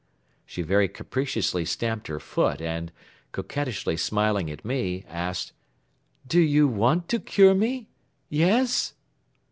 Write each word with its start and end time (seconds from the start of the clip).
She 0.47 0.63
very 0.63 0.87
capriciously 0.89 1.63
stamped 1.63 2.07
her 2.07 2.19
foot 2.19 2.59
and, 2.59 2.91
coquettishly 3.31 3.95
smiling 3.97 4.49
at 4.49 4.65
me, 4.65 5.05
asked: 5.07 5.53
"Do 6.25 6.39
you 6.39 6.67
want 6.67 7.07
to 7.09 7.19
cure 7.19 7.53
me? 7.53 7.87
Yes?" 8.27 8.95